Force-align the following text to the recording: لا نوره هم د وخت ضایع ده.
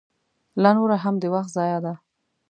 لا 0.61 0.69
نوره 0.77 0.97
هم 1.03 1.15
د 1.21 1.25
وخت 1.33 1.49
ضایع 1.57 1.79
ده. 1.85 1.93